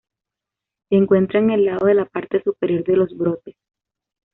[0.89, 3.53] Se encuentra en el lado de la parte superior de los brotes.